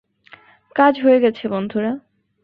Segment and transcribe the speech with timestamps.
[0.75, 1.91] কাজ হয়ে গেছে বন্ধুরা!